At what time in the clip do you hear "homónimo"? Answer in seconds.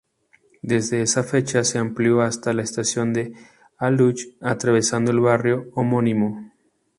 5.75-6.53